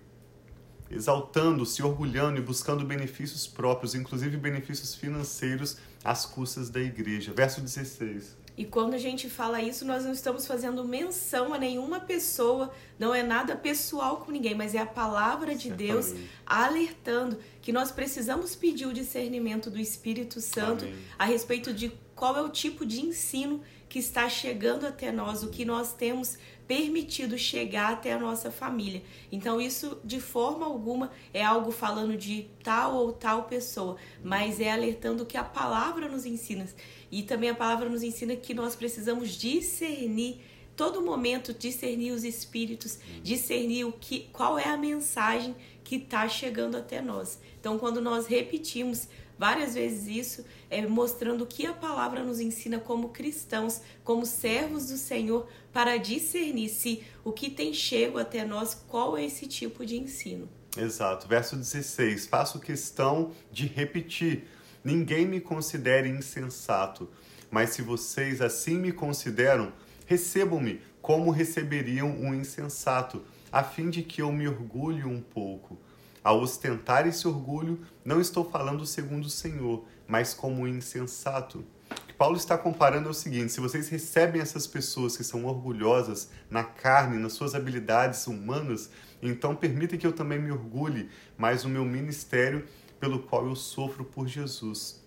exaltando, 0.93 1.65
se 1.65 1.83
orgulhando 1.83 2.39
e 2.39 2.43
buscando 2.43 2.85
benefícios 2.85 3.47
próprios, 3.47 3.95
inclusive 3.95 4.37
benefícios 4.37 4.95
financeiros, 4.95 5.79
às 6.05 6.27
custas 6.27 6.69
da 6.71 6.81
igreja. 6.81 7.33
Verso 7.33 7.61
16. 7.61 8.43
E 8.57 8.65
quando 8.67 8.95
a 8.95 8.99
gente 8.99 9.31
fala 9.31 9.63
isso, 9.63 9.85
nós 9.85 10.05
não 10.05 10.13
estamos 10.13 10.47
fazendo 10.47 10.85
menção 10.85 11.55
a 11.55 11.59
nenhuma 11.59 12.01
pessoa, 12.01 12.71
não 12.99 13.15
é 13.15 13.23
nada 13.23 13.57
pessoal 13.57 14.19
com 14.19 14.31
ninguém, 14.31 14.55
mas 14.55 14.75
é 14.75 14.79
a 14.79 14.87
palavra 14.87 15.55
de 15.55 15.69
Certamente. 15.69 15.93
Deus 15.93 16.15
alertando 16.45 17.39
que 17.63 17.73
nós 17.73 17.91
precisamos 17.91 18.55
pedir 18.55 18.87
o 18.87 18.93
discernimento 18.93 19.71
do 19.71 19.81
Espírito 19.81 20.41
Santo 20.41 20.85
Amém. 20.85 20.99
a 21.19 21.25
respeito 21.25 21.73
de 21.73 21.93
qual 22.23 22.37
é 22.37 22.41
o 22.41 22.51
tipo 22.51 22.87
de 22.87 23.01
ensino 23.01 23.61
que 23.89 23.99
está 23.99 24.29
chegando 24.29 24.87
até 24.87 25.11
nós, 25.11 25.43
o 25.43 25.49
que 25.49 25.65
nós 25.65 25.93
temos 25.93 26.39
permitido 26.69 27.37
chegar 27.37 27.95
até 27.95 28.13
a 28.13 28.19
nossa 28.21 28.49
família. 28.49 29.03
Então, 29.33 29.61
isso 29.61 29.99
de 30.05 30.21
forma 30.21 30.65
alguma 30.65 31.11
é 31.35 31.43
algo 31.43 31.73
falando 31.73 32.17
de 32.17 32.47
tal 32.63 32.95
ou 32.95 33.13
tal 33.13 33.43
pessoa, 33.47 33.97
mas 34.23 34.61
é 34.61 34.71
alertando 34.71 35.27
que 35.27 35.37
a 35.37 35.43
palavra 35.43 36.09
nos 36.09 36.25
ensina. 36.25 36.65
E 37.11 37.25
também 37.25 37.51
a 37.51 37.57
palavra 37.57 37.89
nos 37.89 38.05
ensina 38.05 38.37
que 38.37 38.55
nós 38.55 38.77
precisamos 38.77 39.31
discernir 39.31 40.41
todo 40.77 41.03
momento 41.03 41.53
discernir 41.53 42.13
os 42.13 42.25
espíritos, 42.25 42.99
discernir 43.23 43.85
o 43.85 43.93
que, 43.93 44.29
qual 44.33 44.59
é 44.59 44.69
a 44.69 44.77
mensagem 44.77 45.55
que 45.85 45.97
está 45.97 46.29
chegando 46.29 46.77
até 46.77 47.03
nós. 47.03 47.39
Então, 47.61 47.79
quando 47.79 48.01
nós 48.01 48.27
repetimos 48.27 49.09
várias 49.43 49.75
vezes 49.75 50.07
isso, 50.07 50.45
é 50.71 50.87
mostrando 50.87 51.43
o 51.43 51.47
que 51.49 51.67
a 51.67 51.73
palavra 51.73 52.23
nos 52.23 52.39
ensina 52.39 52.79
como 52.79 53.09
cristãos, 53.09 53.81
como 54.05 54.25
servos 54.25 54.87
do 54.87 54.97
Senhor, 54.97 55.49
para 55.73 55.97
discernir 55.97 56.69
se 56.69 57.03
o 57.25 57.33
que 57.33 57.51
tem 57.51 57.75
chego 57.75 58.21
até 58.21 58.45
nós, 58.45 58.73
qual 58.87 59.19
é 59.19 59.25
esse 59.25 59.49
tipo 59.49 59.85
de 59.85 59.97
ensino. 59.99 60.49
Exato. 60.77 61.27
Verso 61.27 61.57
16: 61.57 62.27
Faço 62.27 62.61
questão 62.61 63.33
de 63.51 63.67
repetir: 63.67 64.45
ninguém 64.85 65.27
me 65.27 65.41
considere 65.41 66.09
insensato, 66.09 67.11
mas 67.51 67.71
se 67.71 67.83
vocês 67.83 68.41
assim 68.41 68.79
me 68.79 68.93
consideram, 68.93 69.73
recebam-me 70.07 70.81
como 71.01 71.33
receberiam 71.33 72.11
um 72.11 72.33
insensato, 72.33 73.25
a 73.51 73.65
fim 73.65 73.91
de 73.91 74.05
que 74.05 74.23
eu 74.23 74.31
me 74.31 74.47
orgulhe 74.47 75.05
um 75.05 75.21
pouco. 75.21 75.81
Ao 76.25 76.41
ostentar 76.41 77.07
esse 77.07 77.27
orgulho, 77.27 77.81
não 78.05 78.21
estou 78.21 78.49
falando 78.49 78.87
segundo 78.87 79.25
o 79.25 79.31
Senhor, 79.31 79.85
mas 80.07 80.33
como 80.33 80.69
insensato. 80.69 81.65
O 81.91 82.07
que 82.07 82.13
Paulo 82.13 82.37
está 82.37 82.57
comparando 82.57 83.09
é 83.09 83.11
o 83.11 83.15
seguinte: 83.15 83.53
se 83.53 83.61
vocês 83.61 83.89
recebem 83.89 84.41
essas 84.41 84.67
pessoas 84.67 85.17
que 85.17 85.25
são 85.25 85.45
orgulhosas 85.45 86.31
na 86.49 86.63
carne, 86.63 87.19
nas 87.19 87.33
suas 87.33 87.57
habilidades 87.57 88.27
humanas, 88.29 88.89
então 89.21 89.57
permitem 89.57 89.99
que 89.99 90.07
eu 90.07 90.13
também 90.13 90.39
me 90.39 90.53
orgulhe, 90.53 91.11
mas 91.37 91.65
o 91.65 91.69
meu 91.69 91.85
ministério 91.85 92.67
pelo 93.01 93.19
qual 93.19 93.47
eu 93.47 93.57
sofro 93.57 94.05
por 94.05 94.29
Jesus. 94.29 95.03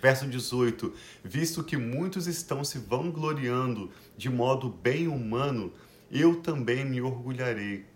Verso 0.00 0.28
18: 0.28 0.92
Visto 1.24 1.64
que 1.64 1.76
muitos 1.76 2.28
estão 2.28 2.62
se 2.62 2.78
vangloriando 2.78 3.90
de 4.16 4.30
modo 4.30 4.68
bem 4.68 5.08
humano, 5.08 5.72
eu 6.08 6.36
também 6.40 6.84
me 6.84 7.00
orgulharei 7.00 7.91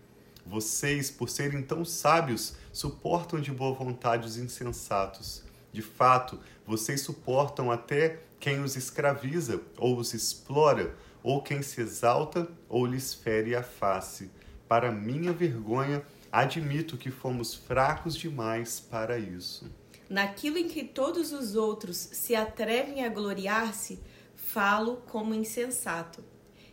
vocês, 0.47 1.11
por 1.11 1.29
serem 1.29 1.61
tão 1.61 1.83
sábios, 1.83 2.55
suportam 2.71 3.39
de 3.39 3.51
boa 3.51 3.73
vontade 3.73 4.25
os 4.25 4.37
insensatos. 4.37 5.43
De 5.71 5.81
fato, 5.81 6.39
vocês 6.65 7.01
suportam 7.01 7.69
até 7.69 8.21
quem 8.39 8.63
os 8.63 8.75
escraviza 8.75 9.61
ou 9.77 9.97
os 9.97 10.13
explora, 10.13 10.95
ou 11.21 11.41
quem 11.41 11.61
se 11.61 11.81
exalta 11.81 12.47
ou 12.69 12.85
lhes 12.85 13.13
fere 13.13 13.55
a 13.55 13.61
face. 13.61 14.31
Para 14.67 14.91
minha 14.91 15.33
vergonha, 15.33 16.01
admito 16.31 16.97
que 16.97 17.11
fomos 17.11 17.53
fracos 17.53 18.15
demais 18.15 18.79
para 18.79 19.19
isso. 19.19 19.69
Naquilo 20.09 20.57
em 20.57 20.69
que 20.69 20.85
todos 20.85 21.33
os 21.33 21.55
outros 21.55 21.97
se 21.97 22.33
atrevem 22.33 23.03
a 23.03 23.09
gloriar-se, 23.09 23.99
falo 24.35 24.97
como 25.07 25.33
insensato 25.33 26.23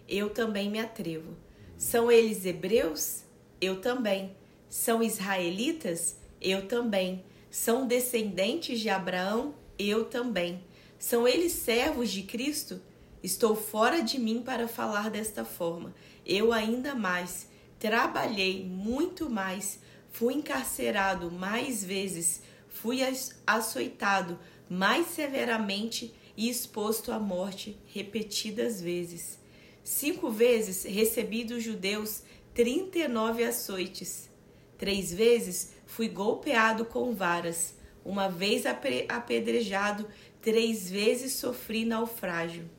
Eu 0.06 0.30
também 0.30 0.70
me 0.70 0.78
atrevo. 0.78 1.34
São 1.76 2.10
eles 2.12 2.44
hebreus? 2.44 3.23
Eu 3.60 3.80
também. 3.80 4.34
São 4.68 5.02
israelitas? 5.02 6.16
Eu 6.40 6.66
também. 6.66 7.24
São 7.50 7.86
descendentes 7.86 8.80
de 8.80 8.88
Abraão? 8.88 9.54
Eu 9.78 10.04
também. 10.04 10.62
São 10.98 11.26
eles 11.26 11.52
servos 11.52 12.10
de 12.10 12.22
Cristo? 12.22 12.80
Estou 13.22 13.56
fora 13.56 14.02
de 14.02 14.18
mim 14.18 14.42
para 14.42 14.68
falar 14.68 15.10
desta 15.10 15.44
forma. 15.44 15.94
Eu 16.26 16.52
ainda 16.52 16.94
mais. 16.94 17.48
Trabalhei 17.78 18.64
muito 18.64 19.30
mais. 19.30 19.80
Fui 20.10 20.34
encarcerado 20.34 21.30
mais 21.30 21.84
vezes. 21.84 22.42
Fui 22.68 23.00
açoitado 23.46 24.38
mais 24.68 25.06
severamente 25.08 26.14
e 26.36 26.48
exposto 26.48 27.12
à 27.12 27.18
morte 27.18 27.76
repetidas 27.86 28.80
vezes. 28.80 29.38
Cinco 29.82 30.30
vezes 30.30 30.84
recebi 30.84 31.44
dos 31.44 31.62
judeus 31.62 32.22
trinta 32.54 33.00
e 33.00 33.08
nove 33.08 33.42
açoites. 33.42 34.30
Três 34.78 35.12
vezes 35.12 35.72
fui 35.86 36.08
golpeado 36.08 36.84
com 36.84 37.12
varas. 37.12 37.74
Uma 38.04 38.28
vez 38.28 38.64
apedrejado, 39.08 40.06
três 40.40 40.88
vezes 40.88 41.32
sofri 41.32 41.84
naufrágio. 41.84 42.70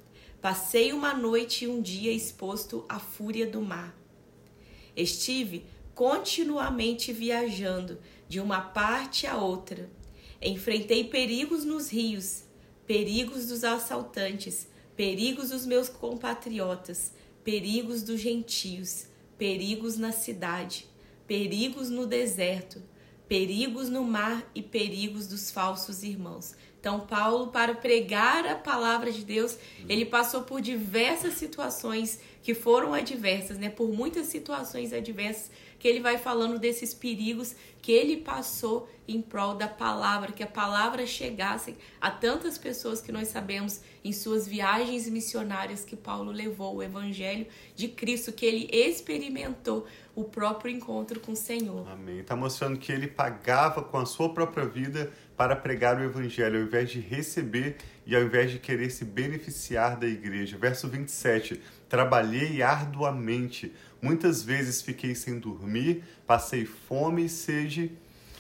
Passei 0.41 0.93
uma 0.93 1.13
noite 1.13 1.65
e 1.65 1.67
um 1.67 1.81
dia 1.81 2.13
exposto 2.13 2.85
à 2.87 2.99
fúria 2.99 3.45
do 3.45 3.61
mar. 3.61 3.93
Estive 4.95 5.65
continuamente 5.93 7.11
viajando 7.11 7.99
de 8.29 8.39
uma 8.39 8.61
parte 8.61 9.27
a 9.27 9.37
outra. 9.37 9.89
Enfrentei 10.41 11.03
perigos 11.03 11.65
nos 11.65 11.89
rios, 11.89 12.43
perigos 12.87 13.47
dos 13.47 13.65
assaltantes, 13.65 14.67
perigos 14.95 15.49
dos 15.49 15.65
meus 15.65 15.89
compatriotas, 15.89 17.11
perigos 17.43 18.03
dos 18.03 18.21
gentios, 18.21 19.07
perigos 19.37 19.97
na 19.97 20.11
cidade, 20.11 20.87
perigos 21.27 21.89
no 21.89 22.05
deserto, 22.05 22.81
perigos 23.27 23.89
no 23.89 24.03
mar 24.03 24.49
e 24.53 24.61
perigos 24.61 25.27
dos 25.27 25.51
falsos 25.51 26.03
irmãos. 26.03 26.55
Então, 26.79 26.99
Paulo, 26.99 27.47
para 27.47 27.73
pregar 27.73 28.45
a 28.45 28.53
palavra 28.53 29.11
de 29.11 29.25
Deus, 29.25 29.57
ele 29.89 30.05
passou 30.05 30.43
por 30.43 30.61
diversas 30.61 31.33
situações 31.33 32.19
que 32.43 32.53
foram 32.53 32.93
adversas, 32.93 33.57
né? 33.57 33.69
Por 33.69 33.91
muitas 33.91 34.27
situações 34.27 34.93
adversas 34.93 35.49
que 35.85 35.89
ele 35.89 35.99
vai 35.99 36.17
falando 36.17 36.57
desses 36.57 36.95
perigos 36.95 37.55
que 37.79 37.91
ele 37.91 38.17
passou 38.17 38.89
em 39.07 39.21
prol 39.21 39.53
da 39.53 39.67
palavra, 39.67 40.31
que 40.31 40.41
a 40.41 40.47
palavra 40.47 41.05
chegasse 41.05 41.77
a 42.01 42.09
tantas 42.09 42.57
pessoas 42.57 43.01
que 43.01 43.11
nós 43.11 43.27
sabemos 43.27 43.81
em 44.03 44.11
suas 44.11 44.47
viagens 44.47 45.07
missionárias 45.07 45.85
que 45.85 45.95
Paulo 45.95 46.31
levou 46.31 46.77
o 46.77 46.81
evangelho 46.81 47.45
de 47.75 47.87
Cristo, 47.87 48.33
que 48.33 48.47
ele 48.47 48.67
experimentou 48.71 49.85
o 50.15 50.23
próprio 50.23 50.71
encontro 50.71 51.19
com 51.19 51.33
o 51.33 51.35
Senhor. 51.35 51.87
Amém. 51.87 52.17
Está 52.17 52.35
mostrando 52.35 52.79
que 52.79 52.91
ele 52.91 53.07
pagava 53.07 53.83
com 53.83 53.99
a 53.99 54.07
sua 54.07 54.33
própria 54.33 54.65
vida 54.65 55.13
para 55.37 55.55
pregar 55.55 55.99
o 55.99 56.03
evangelho, 56.03 56.59
ao 56.59 56.65
invés 56.65 56.89
de 56.89 56.99
receber 56.99 57.77
e 58.05 58.15
ao 58.15 58.21
invés 58.21 58.51
de 58.51 58.59
querer 58.59 58.89
se 58.89 59.03
beneficiar 59.03 59.97
da 59.97 60.07
igreja. 60.07 60.57
Verso 60.57 60.87
27. 60.87 61.61
Trabalhei 61.89 62.61
arduamente, 62.61 63.73
muitas 64.01 64.43
vezes 64.43 64.81
fiquei 64.81 65.13
sem 65.15 65.39
dormir, 65.39 66.03
passei 66.25 66.65
fome 66.65 67.25
e 67.25 67.29
sede, 67.29 67.91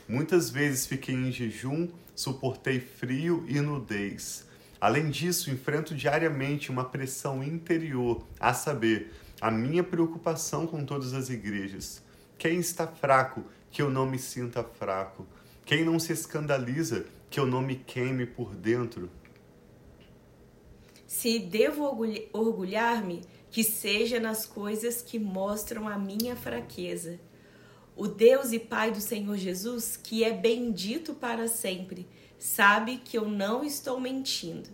muitas 0.07 0.49
vezes 0.49 0.85
fiquei 0.85 1.15
em 1.15 1.31
jejum, 1.31 1.89
suportei 2.15 2.79
frio 2.79 3.45
e 3.47 3.59
nudez. 3.59 4.47
Além 4.79 5.09
disso, 5.09 5.49
enfrento 5.49 5.95
diariamente 5.95 6.69
uma 6.69 6.85
pressão 6.85 7.43
interior, 7.43 8.25
a 8.39 8.53
saber, 8.53 9.11
a 9.41 9.49
minha 9.51 9.83
preocupação 9.83 10.65
com 10.67 10.85
todas 10.85 11.13
as 11.13 11.29
igrejas. 11.29 12.03
Quem 12.37 12.59
está 12.59 12.87
fraco, 12.87 13.43
que 13.71 13.81
eu 13.81 13.89
não 13.89 14.05
me 14.05 14.19
sinta 14.19 14.63
fraco. 14.63 15.25
Quem 15.65 15.83
não 15.83 15.99
se 15.99 16.13
escandaliza, 16.13 17.07
que 17.27 17.39
eu 17.39 17.45
não 17.47 17.59
me 17.59 17.75
queime 17.75 18.23
por 18.27 18.53
dentro. 18.53 19.09
Se 21.07 21.39
devo 21.39 21.83
orgulhar-me, 22.31 23.21
que 23.49 23.63
seja 23.63 24.19
nas 24.19 24.45
coisas 24.45 25.01
que 25.01 25.17
mostram 25.17 25.87
a 25.89 25.97
minha 25.97 26.35
fraqueza. 26.35 27.19
O 27.95 28.07
Deus 28.07 28.51
e 28.51 28.59
Pai 28.59 28.91
do 28.91 29.01
Senhor 29.01 29.37
Jesus, 29.37 29.97
que 29.97 30.23
é 30.23 30.31
bendito 30.31 31.15
para 31.15 31.47
sempre, 31.47 32.07
sabe 32.37 32.97
que 32.97 33.17
eu 33.17 33.27
não 33.27 33.63
estou 33.63 33.99
mentindo. 33.99 34.69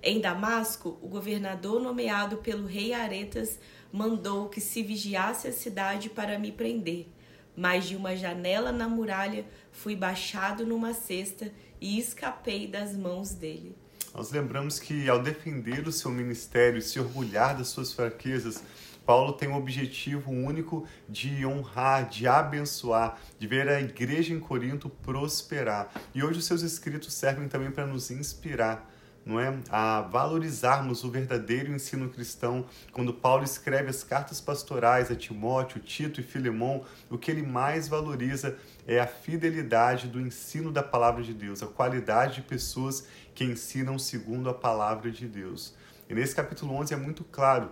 Em 0.00 0.20
Damasco, 0.20 0.96
o 1.02 1.08
governador 1.08 1.82
nomeado 1.82 2.36
pelo 2.36 2.64
rei 2.64 2.92
Aretas 2.92 3.58
mandou 3.92 4.48
que 4.48 4.60
se 4.60 4.84
vigiasse 4.84 5.48
a 5.48 5.52
cidade 5.52 6.08
para 6.08 6.38
me 6.38 6.52
prender. 6.52 7.08
Mas 7.58 7.86
de 7.86 7.96
uma 7.96 8.14
janela 8.14 8.70
na 8.70 8.88
muralha 8.88 9.44
fui 9.72 9.96
baixado 9.96 10.64
numa 10.64 10.94
cesta 10.94 11.50
e 11.80 11.98
escapei 11.98 12.68
das 12.68 12.96
mãos 12.96 13.34
dele. 13.34 13.74
Nós 14.14 14.30
lembramos 14.30 14.78
que 14.78 15.08
ao 15.08 15.20
defender 15.20 15.88
o 15.88 15.90
seu 15.90 16.12
ministério 16.12 16.78
e 16.78 16.82
se 16.82 17.00
orgulhar 17.00 17.58
das 17.58 17.66
suas 17.66 17.92
fraquezas, 17.92 18.62
Paulo 19.04 19.32
tem 19.32 19.48
o 19.48 19.56
objetivo 19.56 20.30
único 20.30 20.86
de 21.08 21.44
honrar, 21.44 22.08
de 22.08 22.28
abençoar, 22.28 23.18
de 23.40 23.48
ver 23.48 23.68
a 23.68 23.80
igreja 23.80 24.32
em 24.32 24.38
Corinto 24.38 24.88
prosperar. 24.88 25.90
E 26.14 26.22
hoje 26.22 26.38
os 26.38 26.44
seus 26.44 26.62
escritos 26.62 27.12
servem 27.12 27.48
também 27.48 27.72
para 27.72 27.88
nos 27.88 28.08
inspirar 28.12 28.87
não 29.28 29.38
é, 29.38 29.54
a 29.68 30.00
valorizarmos 30.00 31.04
o 31.04 31.10
verdadeiro 31.10 31.70
ensino 31.70 32.08
cristão. 32.08 32.64
Quando 32.90 33.12
Paulo 33.12 33.44
escreve 33.44 33.90
as 33.90 34.02
cartas 34.02 34.40
pastorais 34.40 35.10
a 35.10 35.14
Timóteo, 35.14 35.80
Tito 35.80 36.20
e 36.20 36.24
Filemão, 36.24 36.82
o 37.10 37.18
que 37.18 37.30
ele 37.30 37.42
mais 37.42 37.88
valoriza 37.88 38.56
é 38.86 38.98
a 38.98 39.06
fidelidade 39.06 40.08
do 40.08 40.18
ensino 40.18 40.72
da 40.72 40.82
palavra 40.82 41.22
de 41.22 41.34
Deus, 41.34 41.62
a 41.62 41.66
qualidade 41.66 42.36
de 42.36 42.42
pessoas 42.42 43.06
que 43.34 43.44
ensinam 43.44 43.98
segundo 43.98 44.48
a 44.48 44.54
palavra 44.54 45.10
de 45.10 45.28
Deus. 45.28 45.74
E 46.08 46.14
nesse 46.14 46.34
capítulo 46.34 46.74
11 46.76 46.94
é 46.94 46.96
muito 46.96 47.22
claro 47.22 47.70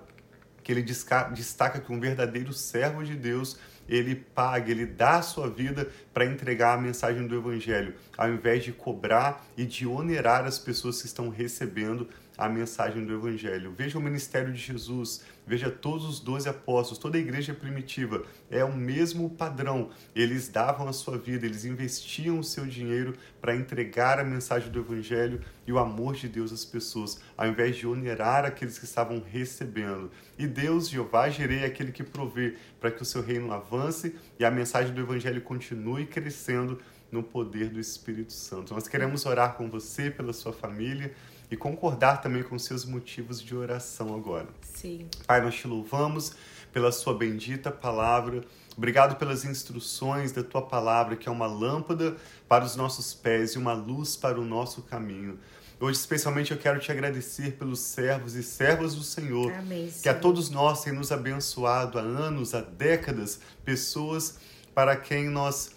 que 0.63 0.71
ele 0.71 0.83
destaca 0.83 1.81
que 1.81 1.91
um 1.91 1.99
verdadeiro 1.99 2.53
servo 2.53 3.03
de 3.03 3.15
Deus 3.15 3.57
ele 3.89 4.15
paga, 4.15 4.71
ele 4.71 4.87
dá 4.87 5.17
a 5.19 5.23
sua 5.23 5.49
vida 5.49 5.89
para 6.13 6.25
entregar 6.25 6.75
a 6.75 6.81
mensagem 6.81 7.27
do 7.27 7.37
Evangelho, 7.37 7.95
ao 8.17 8.31
invés 8.31 8.65
de 8.65 8.73
cobrar 8.73 9.47
e 9.57 9.65
de 9.65 9.87
onerar 9.87 10.45
as 10.45 10.59
pessoas 10.59 11.01
que 11.01 11.07
estão 11.07 11.29
recebendo 11.29 12.09
a 12.37 12.49
mensagem 12.49 13.05
do 13.05 13.15
Evangelho. 13.15 13.73
Veja 13.73 13.99
o 13.99 14.01
ministério 14.01 14.53
de 14.53 14.59
Jesus, 14.59 15.25
veja 15.47 15.71
todos 15.71 16.05
os 16.05 16.21
doze 16.21 16.49
apóstolos, 16.49 16.99
toda 16.99 17.17
a 17.17 17.21
igreja 17.21 17.55
primitiva. 17.55 18.25
É 18.51 18.65
o 18.65 18.75
mesmo 18.75 19.31
padrão. 19.31 19.91
Eles 20.15 20.49
davam 20.49 20.89
a 20.89 20.93
sua 20.93 21.17
vida, 21.17 21.47
eles 21.47 21.65
investiam 21.65 22.39
o 22.39 22.45
seu 22.45 22.67
dinheiro 22.67 23.15
para 23.41 23.57
entregar 23.57 24.19
a 24.19 24.25
mensagem 24.25 24.71
do 24.71 24.81
Evangelho 24.81 25.41
e 25.67 25.73
o 25.73 25.79
amor 25.79 26.15
de 26.15 26.29
Deus 26.29 26.53
às 26.53 26.65
pessoas, 26.65 27.21
ao 27.37 27.47
invés 27.47 27.77
de 27.77 27.87
onerar 27.87 28.45
aqueles 28.45 28.79
que 28.79 28.85
estavam 28.85 29.21
recebendo. 29.21 30.11
E 30.39 30.47
Deus, 30.47 30.89
Jeová, 30.89 31.29
gerei 31.29 31.65
aquele 31.65 31.93
que 31.93 32.03
provê 32.03 32.57
para 32.81 32.91
que 32.91 33.03
o 33.03 33.07
seu 33.07 33.23
reino 33.23 33.53
avance 33.53 34.15
e 34.39 34.45
a 34.45 34.51
mensagem 34.51 34.93
do 34.93 35.01
Evangelho 35.01 35.41
continue 35.41 36.07
crescendo 36.07 36.79
no 37.11 37.23
poder 37.23 37.71
do 37.71 37.79
Espírito 37.79 38.33
Santo. 38.33 38.75
Nós 38.75 38.89
queremos 38.89 39.25
orar 39.27 39.55
com 39.55 39.71
você, 39.71 40.11
pela 40.11 40.33
sua 40.33 40.53
família 40.53 41.15
e 41.51 41.57
concordar 41.57 42.21
também 42.21 42.43
com 42.43 42.59
seus 42.59 42.85
motivos 42.85 43.43
de 43.43 43.55
oração 43.55 44.15
agora. 44.15 44.49
Sim. 44.63 45.09
Pai, 45.27 45.41
nós 45.41 45.55
te 45.55 45.67
louvamos 45.67 46.33
pela 46.73 46.93
sua 46.93 47.15
bendita 47.15 47.71
palavra. 47.71 48.45
Obrigado 48.77 49.17
pelas 49.17 49.45
instruções 49.45 50.33
da 50.33 50.43
tua 50.43 50.63
palavra, 50.63 51.17
que 51.17 51.29
é 51.29 51.33
uma 51.33 51.47
lâmpada 51.47 52.17
para 52.49 52.65
os 52.65 52.77
nossos 52.77 53.15
pés 53.15 53.53
e 53.53 53.59
uma 53.59 53.73
luz 53.73 54.17
para 54.17 54.39
o 54.39 54.45
nosso 54.45 54.83
caminho. 54.83 55.39
Hoje, 55.79 55.99
especialmente, 55.99 56.53
eu 56.53 56.59
quero 56.59 56.81
te 56.81 56.91
agradecer 56.91 57.53
pelos 57.53 57.81
servos 57.81 58.35
e 58.35 58.43
servas 58.43 58.95
do 58.95 59.03
Senhor, 59.03 59.53
Amém, 59.53 59.93
que 60.03 60.09
a 60.09 60.15
todos 60.15 60.49
nós 60.49 60.83
tem 60.83 60.93
nos 60.93 61.13
abençoado 61.13 61.99
há 61.99 62.03
anos, 62.03 62.55
há 62.55 62.63
décadas, 62.63 63.41
pessoas 63.63 64.39
para 64.75 64.97
quem 64.97 65.29
nós 65.29 65.76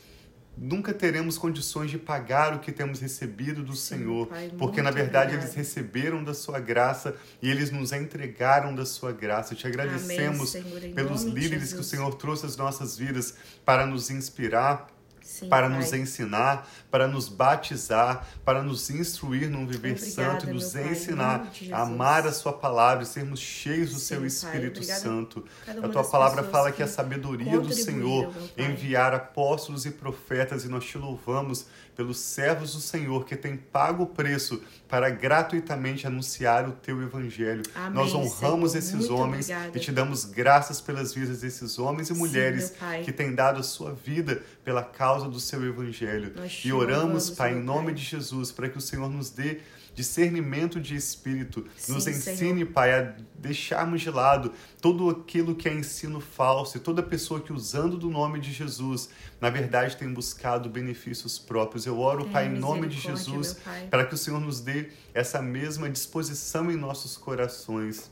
nunca 0.59 0.93
teremos 0.93 1.37
condições 1.37 1.89
de 1.89 1.97
pagar 1.97 2.53
o 2.53 2.59
que 2.59 2.71
temos 2.71 2.99
recebido 2.99 3.63
do 3.63 3.75
Sim, 3.75 3.97
Senhor, 3.97 4.27
pai, 4.27 4.51
porque 4.57 4.81
na 4.81 4.91
verdade 4.91 5.33
obrigado. 5.33 5.45
eles 5.45 5.55
receberam 5.55 6.23
da 6.23 6.33
sua 6.33 6.59
graça 6.59 7.15
e 7.41 7.49
eles 7.49 7.71
nos 7.71 7.93
entregaram 7.93 8.75
da 8.75 8.85
sua 8.85 9.11
graça. 9.13 9.55
Te 9.55 9.65
agradecemos 9.65 10.55
Amém, 10.55 10.79
Senhor, 10.79 10.93
pelos 10.93 11.23
líderes 11.23 11.71
que 11.71 11.79
o 11.79 11.83
Senhor 11.83 12.13
trouxe 12.15 12.45
às 12.45 12.57
nossas 12.57 12.97
vidas 12.97 13.35
para 13.63 13.85
nos 13.85 14.09
inspirar 14.09 14.87
Sim, 15.29 15.48
para 15.48 15.69
Pai. 15.69 15.77
nos 15.77 15.93
ensinar, 15.93 16.67
para 16.89 17.07
nos 17.07 17.29
batizar, 17.29 18.27
para 18.43 18.63
nos 18.63 18.89
instruir 18.89 19.48
num 19.48 19.67
viver 19.67 19.91
Obrigada, 19.91 20.12
santo 20.12 20.50
e 20.50 20.53
nos 20.53 20.74
Pai, 20.74 20.91
ensinar 20.91 21.51
de 21.51 21.71
a 21.71 21.83
amar 21.83 22.25
a 22.25 22.31
Sua 22.31 22.51
palavra 22.51 23.03
e 23.03 23.05
sermos 23.05 23.39
cheios 23.39 23.91
do 23.91 24.00
Sim, 24.00 24.05
Seu 24.05 24.17
Pai, 24.17 24.27
Espírito 24.27 24.77
obrigada 24.77 25.00
Santo. 25.00 25.45
A 25.67 25.88
Tua 25.88 26.03
palavra 26.03 26.43
fala 26.43 26.71
que 26.71 26.77
que 26.79 26.83
a 26.83 26.88
sabedoria 26.88 27.59
do 27.59 27.71
Senhor 27.71 28.33
Pai. 28.33 28.65
enviar 28.65 29.13
apóstolos 29.13 29.86
e 29.86 29.91
profetas 29.91 30.65
e 30.65 30.67
nós 30.67 30.86
te 30.86 30.98
louvamos 30.98 31.67
pelos 32.00 32.18
servos 32.18 32.75
do 32.75 32.79
Senhor 32.79 33.25
que 33.25 33.36
têm 33.36 33.58
pago 33.58 34.03
o 34.03 34.08
preço 34.08 34.62
para 34.88 35.10
gratuitamente 35.10 36.08
anunciar 36.08 36.65
o 36.65 36.72
Teu 36.72 37.01
Evangelho. 37.03 37.62
Amém, 37.75 37.91
nós 37.94 38.13
honramos 38.15 38.72
Senhor. 38.72 38.79
esses 38.82 38.94
Muito 38.96 39.15
homens 39.18 39.50
obrigada. 39.50 39.77
e 39.77 39.82
te 39.82 39.91
damos 39.91 40.24
graças 40.24 40.79
pelas 40.79 41.13
vidas 41.13 41.41
desses 41.41 41.77
homens 41.77 42.10
e 42.10 42.13
Sim, 42.13 42.20
mulheres 42.20 42.70
Pai. 42.79 43.03
que 43.03 43.12
têm 43.12 43.36
dado 43.36 43.60
a 43.60 43.63
sua 43.63 43.91
vida 43.94 44.41
pela 44.63 44.82
causa 44.82 45.27
do 45.27 45.41
seu 45.41 45.62
evangelho. 45.68 46.32
Nós 46.38 46.62
E 46.63 46.72
oramos, 46.72 47.29
Pai, 47.32 47.51
em 47.51 47.62
nome 47.62 47.88
Pai. 47.88 47.96
de 47.96 48.01
Jesus, 48.03 48.50
para 48.50 48.70
que 48.70 48.77
o 48.77 48.82
Senhor 48.82 49.10
nos 49.10 49.29
dê 49.29 49.60
discernimento 49.93 50.79
de 50.79 50.96
espírito, 50.96 51.65
Sim, 51.77 51.93
nos 51.93 52.03
Senhor. 52.03 52.17
ensine, 52.17 52.65
Pai, 52.65 52.93
a 52.93 53.15
deixarmos 53.36 54.01
de 54.01 54.10
lado 54.10 54.51
tudo 54.81 55.10
aquilo 55.10 55.55
que 55.55 55.67
é 55.67 55.74
ensino 55.74 56.19
falso 56.19 56.77
e 56.77 56.79
toda 56.79 57.01
pessoa 57.01 57.41
que 57.41 57.53
usando 57.53 57.98
do 57.98 58.10
nome 58.10 58.39
de 58.39 58.51
Jesus, 58.51 59.10
na 59.39 59.50
verdade 59.50 59.98
tem 59.98 60.12
buscado 60.13 60.69
benefícios 60.69 61.39
próprios. 61.39 61.86
Eu 61.86 62.00
oro, 62.00 62.24
Tenha 62.24 62.34
Pai, 62.34 62.48
em 62.48 62.60
nome 62.60 62.88
de 62.88 63.00
Jesus, 63.00 63.58
para 63.89 64.05
que 64.05 64.13
o 64.13 64.17
Senhor 64.17 64.39
nos 64.39 64.60
dê 64.60 64.89
essa 65.13 65.41
mesma 65.41 65.89
disposição 65.89 66.72
em 66.72 66.75
nossos 66.75 67.17
corações 67.17 68.12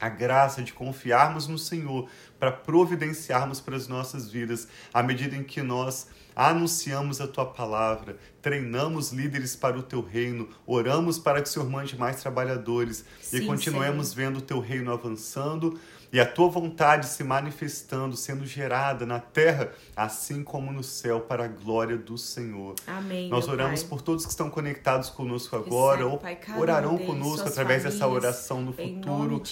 a 0.00 0.08
graça 0.08 0.62
de 0.62 0.72
confiarmos 0.72 1.46
no 1.46 1.58
Senhor 1.58 2.08
para 2.38 2.52
providenciarmos 2.52 3.60
para 3.60 3.76
as 3.76 3.88
nossas 3.88 4.30
vidas, 4.30 4.68
à 4.92 5.02
medida 5.02 5.36
em 5.36 5.42
que 5.42 5.62
nós 5.62 6.08
anunciamos 6.34 7.20
a 7.20 7.26
tua 7.26 7.46
palavra, 7.46 8.16
treinamos 8.40 9.10
líderes 9.10 9.56
para 9.56 9.76
o 9.76 9.82
teu 9.82 10.00
reino, 10.00 10.48
oramos 10.64 11.18
para 11.18 11.42
que 11.42 11.48
o 11.48 11.52
Senhor 11.52 11.68
mande 11.68 11.98
mais 11.98 12.22
trabalhadores 12.22 13.04
e 13.32 13.38
Sim, 13.38 13.46
continuemos 13.46 14.14
vendo 14.14 14.38
o 14.38 14.42
teu 14.42 14.60
reino 14.60 14.92
avançando 14.92 15.78
e 16.12 16.18
a 16.18 16.26
tua 16.26 16.48
vontade 16.48 17.06
se 17.06 17.22
manifestando, 17.22 18.16
sendo 18.16 18.46
gerada 18.46 19.04
na 19.04 19.20
terra, 19.20 19.72
assim 19.94 20.42
como 20.42 20.72
no 20.72 20.82
céu, 20.82 21.20
para 21.20 21.44
a 21.44 21.48
glória 21.48 21.96
do 21.96 22.16
Senhor. 22.16 22.74
Amém. 22.86 23.28
Nós 23.28 23.46
oramos 23.48 23.82
Pai. 23.82 23.90
por 23.90 24.02
todos 24.02 24.24
que 24.24 24.30
estão 24.30 24.48
conectados 24.48 25.10
conosco 25.10 25.56
agora, 25.56 25.98
Recebe, 25.98 26.12
ou 26.12 26.18
Pai, 26.18 26.38
orarão 26.56 26.96
deles, 26.96 27.06
conosco 27.06 27.48
através 27.48 27.82
dessa 27.82 27.98
famílias, 27.98 28.24
oração 28.24 28.62
no 28.62 28.72
futuro. 28.72 29.42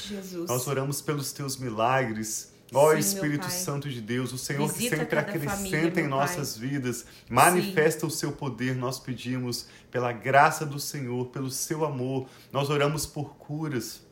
Nós 0.49 0.67
oramos 0.67 1.01
pelos 1.01 1.33
teus 1.33 1.57
milagres. 1.57 2.55
Ó 2.75 2.93
Sim, 2.93 2.99
Espírito 2.99 3.43
Pai. 3.43 3.51
Santo 3.51 3.89
de 3.89 4.01
Deus, 4.01 4.33
o 4.33 4.39
Senhor 4.39 4.69
que 4.69 4.79
Visita 4.79 4.97
sempre 4.97 5.15
cada 5.15 5.29
acrescenta 5.29 5.57
família, 5.57 6.01
em 6.01 6.09
nossas 6.09 6.57
vidas, 6.57 7.07
manifesta 7.29 8.05
o 8.07 8.11
seu 8.11 8.33
poder, 8.33 8.75
nós 8.75 8.99
pedimos 8.99 9.69
pela 9.89 10.11
graça 10.11 10.67
do 10.67 10.81
Senhor, 10.81 11.27
pelo 11.27 11.49
seu 11.49 11.85
amor. 11.85 12.27
Nós 12.51 12.69
oramos 12.69 13.07
por 13.07 13.37
curas, 13.37 14.05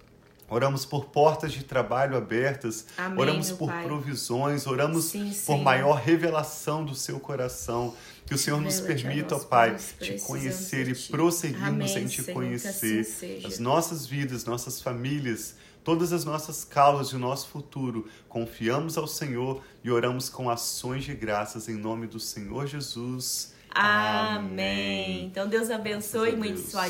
oramos 0.49 0.85
por 0.85 1.07
portas 1.07 1.53
de 1.53 1.65
trabalho 1.65 2.17
abertas, 2.17 2.87
Amém, 2.97 3.19
oramos 3.21 3.51
por 3.51 3.69
Pai. 3.71 3.85
provisões, 3.85 4.67
oramos 4.67 5.07
Sim, 5.07 5.33
por 5.47 5.59
maior 5.59 5.95
revelação 5.97 6.85
do 6.85 6.95
seu 6.95 7.19
coração. 7.21 7.95
Que 8.27 8.35
o 8.35 8.39
Senhor 8.39 8.61
nos 8.61 8.81
permita, 8.81 9.37
ó 9.37 9.39
Pai, 9.41 9.77
te 10.01 10.19
conhecer 10.21 10.89
e 10.89 10.95
prosseguirmos 10.95 11.69
Amém, 11.93 12.05
em 12.05 12.07
te 12.07 12.23
Senhor, 12.23 12.27
que 12.27 12.33
conhecer. 12.33 13.01
assim. 13.01 13.47
As 13.47 13.59
nossas 13.59 14.07
vidas, 14.07 14.45
nossas 14.47 14.81
famílias, 14.81 15.57
todas 15.83 16.13
as 16.13 16.25
nossas 16.25 16.65
causas 16.65 17.09
e 17.13 17.17
o 17.17 17.19
nosso 17.19 17.49
futuro, 17.49 18.09
confiamos 18.29 18.97
ao 18.97 19.07
Senhor 19.07 19.63
e 19.83 19.91
oramos 19.91 20.31
com 20.31 20.49
ações 20.49 21.05
de 21.05 21.15
graças 21.15 21.69
em 21.69 21.75
nome 21.75 22.07
do 22.07 22.19
Senhor 22.19 22.67
Jesus. 22.67 23.53
Amém. 23.75 25.25
Então 25.25 25.49
Deus 25.49 25.71
abençoe 25.71 26.31
a 26.31 26.37
muito 26.37 26.61
Deus. 26.61 26.71
sua 26.71 26.89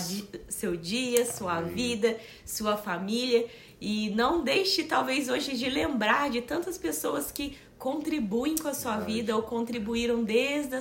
seu 0.49 0.77
dia, 0.77 1.25
sua 1.25 1.59
Amém. 1.59 1.75
vida, 1.75 2.19
sua 2.45 2.77
família. 2.77 3.47
E 3.81 4.11
não 4.11 4.43
deixe, 4.45 4.85
talvez, 4.85 5.29
hoje 5.29 5.57
de 5.57 5.69
lembrar 5.69 6.31
de 6.31 6.41
tantas 6.41 6.79
pessoas 6.79 7.33
que 7.33 7.57
contribuem 7.85 8.57
com 8.57 8.67
a 8.67 8.73
sua 8.73 8.93
Verdade. 8.93 9.13
vida 9.13 9.37
ou 9.37 9.43
contribuíram 9.43 10.25
desde 10.25 10.75